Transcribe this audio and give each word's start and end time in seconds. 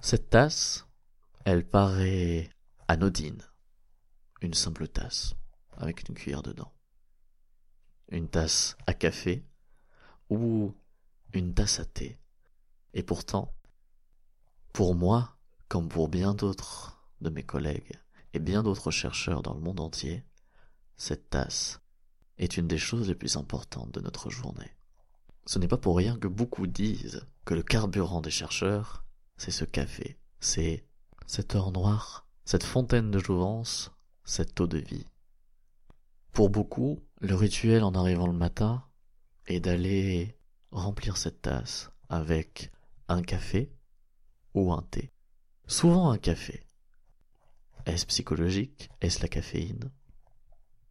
Cette 0.00 0.30
tasse, 0.30 0.86
elle 1.44 1.66
paraît 1.66 2.50
anodine. 2.86 3.42
Une 4.40 4.54
simple 4.54 4.86
tasse, 4.86 5.34
avec 5.76 6.08
une 6.08 6.14
cuillère 6.14 6.42
dedans. 6.42 6.72
Une 8.10 8.28
tasse 8.28 8.76
à 8.86 8.94
café 8.94 9.44
ou 10.30 10.72
une 11.32 11.52
tasse 11.52 11.80
à 11.80 11.84
thé. 11.84 12.18
Et 12.94 13.02
pourtant, 13.02 13.52
pour 14.72 14.94
moi, 14.94 15.36
comme 15.68 15.88
pour 15.88 16.08
bien 16.08 16.32
d'autres 16.32 17.02
de 17.20 17.30
mes 17.30 17.42
collègues 17.42 17.98
et 18.34 18.38
bien 18.38 18.62
d'autres 18.62 18.92
chercheurs 18.92 19.42
dans 19.42 19.54
le 19.54 19.60
monde 19.60 19.80
entier, 19.80 20.24
cette 20.96 21.28
tasse 21.28 21.80
est 22.38 22.56
une 22.56 22.68
des 22.68 22.78
choses 22.78 23.08
les 23.08 23.16
plus 23.16 23.36
importantes 23.36 23.90
de 23.90 24.00
notre 24.00 24.30
journée. 24.30 24.76
Ce 25.44 25.58
n'est 25.58 25.68
pas 25.68 25.76
pour 25.76 25.96
rien 25.96 26.16
que 26.16 26.28
beaucoup 26.28 26.68
disent 26.68 27.26
que 27.44 27.54
le 27.54 27.64
carburant 27.64 28.20
des 28.20 28.30
chercheurs, 28.30 29.04
c'est 29.38 29.50
ce 29.50 29.64
café, 29.64 30.18
c'est 30.40 30.84
cette 31.26 31.54
heure 31.54 31.72
noire, 31.72 32.26
cette 32.44 32.64
fontaine 32.64 33.10
de 33.10 33.18
jouvence, 33.18 33.90
cette 34.24 34.60
eau 34.60 34.66
de 34.66 34.78
vie. 34.78 35.06
Pour 36.32 36.50
beaucoup, 36.50 37.00
le 37.20 37.34
rituel 37.34 37.82
en 37.84 37.94
arrivant 37.94 38.26
le 38.26 38.32
matin 38.32 38.84
est 39.46 39.60
d'aller 39.60 40.36
remplir 40.70 41.16
cette 41.16 41.42
tasse 41.42 41.90
avec 42.08 42.70
un 43.08 43.22
café 43.22 43.72
ou 44.54 44.72
un 44.72 44.82
thé. 44.82 45.12
Souvent 45.66 46.10
un 46.10 46.18
café. 46.18 46.66
Est-ce 47.86 48.06
psychologique? 48.06 48.90
Est-ce 49.00 49.22
la 49.22 49.28
caféine? 49.28 49.90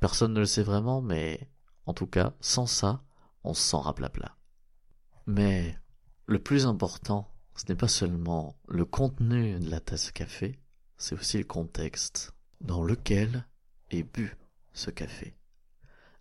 Personne 0.00 0.32
ne 0.32 0.40
le 0.40 0.46
sait 0.46 0.62
vraiment, 0.62 1.02
mais 1.02 1.50
en 1.86 1.92
tout 1.92 2.06
cas, 2.06 2.34
sans 2.40 2.66
ça, 2.66 3.02
on 3.44 3.52
se 3.52 3.62
sent 3.62 3.76
raplapla. 3.78 4.36
Mais 5.26 5.76
le 6.26 6.42
plus 6.42 6.66
important, 6.66 7.30
ce 7.58 7.64
n'est 7.68 7.76
pas 7.76 7.88
seulement 7.88 8.56
le 8.68 8.84
contenu 8.84 9.58
de 9.58 9.68
la 9.68 9.80
tasse 9.80 10.12
café, 10.12 10.60
c'est 10.96 11.16
aussi 11.16 11.38
le 11.38 11.44
contexte 11.44 12.32
dans 12.60 12.84
lequel 12.84 13.46
est 13.90 14.04
bu 14.04 14.36
ce 14.72 14.90
café. 14.90 15.34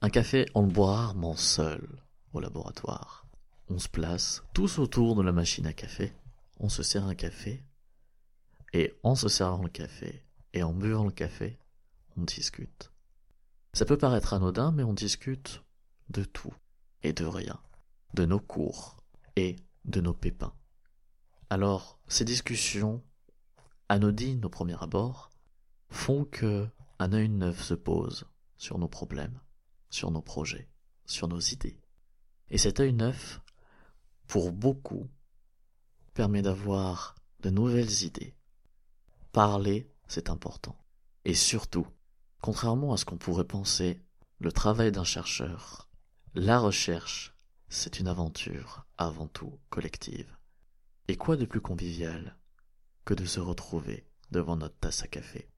Un 0.00 0.10
café, 0.10 0.46
on 0.54 0.62
le 0.62 0.68
boit 0.68 0.94
rarement 0.94 1.34
seul 1.34 1.84
au 2.32 2.40
laboratoire. 2.40 3.26
On 3.68 3.78
se 3.80 3.88
place 3.88 4.44
tous 4.52 4.78
autour 4.78 5.16
de 5.16 5.22
la 5.22 5.32
machine 5.32 5.66
à 5.66 5.72
café, 5.72 6.12
on 6.60 6.68
se 6.68 6.84
sert 6.84 7.04
un 7.04 7.16
café, 7.16 7.64
et 8.72 8.94
en 9.02 9.16
se 9.16 9.28
servant 9.28 9.64
le 9.64 9.70
café 9.70 10.24
et 10.52 10.62
en 10.62 10.72
buvant 10.72 11.04
le 11.04 11.10
café, 11.10 11.58
on 12.16 12.22
discute. 12.22 12.92
Ça 13.72 13.84
peut 13.84 13.98
paraître 13.98 14.34
anodin, 14.34 14.70
mais 14.70 14.84
on 14.84 14.92
discute 14.94 15.64
de 16.10 16.22
tout 16.22 16.54
et 17.02 17.12
de 17.12 17.24
rien, 17.24 17.58
de 18.14 18.24
nos 18.24 18.40
cours 18.40 19.02
et 19.34 19.56
de 19.84 20.00
nos 20.00 20.14
pépins. 20.14 20.54
Alors, 21.54 22.00
ces 22.08 22.24
discussions, 22.24 23.00
anodines 23.88 24.44
au 24.44 24.48
premier 24.48 24.74
abord, 24.82 25.30
font 25.88 26.24
que 26.24 26.68
un 26.98 27.12
œil 27.12 27.28
neuf 27.28 27.62
se 27.62 27.74
pose 27.74 28.24
sur 28.56 28.76
nos 28.76 28.88
problèmes, 28.88 29.38
sur 29.88 30.10
nos 30.10 30.20
projets, 30.20 30.68
sur 31.06 31.28
nos 31.28 31.38
idées. 31.38 31.78
Et 32.50 32.58
cet 32.58 32.80
œil 32.80 32.92
neuf, 32.92 33.40
pour 34.26 34.50
beaucoup, 34.50 35.06
permet 36.12 36.42
d'avoir 36.42 37.14
de 37.38 37.50
nouvelles 37.50 38.02
idées. 38.02 38.34
Parler, 39.30 39.88
c'est 40.08 40.30
important. 40.30 40.76
Et 41.24 41.34
surtout, 41.34 41.86
Contrairement 42.40 42.92
à 42.92 42.96
ce 42.96 43.04
qu'on 43.04 43.16
pourrait 43.16 43.46
penser, 43.46 44.02
le 44.40 44.50
travail 44.50 44.90
d'un 44.90 45.04
chercheur, 45.04 45.88
la 46.34 46.58
recherche, 46.58 47.32
c'est 47.68 48.00
une 48.00 48.08
aventure 48.08 48.86
avant 48.98 49.28
tout 49.28 49.60
collective. 49.70 50.36
Et 51.06 51.16
quoi 51.16 51.36
de 51.36 51.44
plus 51.44 51.60
convivial 51.60 52.38
que 53.04 53.12
de 53.12 53.26
se 53.26 53.38
retrouver 53.38 54.06
devant 54.30 54.56
notre 54.56 54.78
tasse 54.78 55.02
à 55.02 55.06
café? 55.06 55.50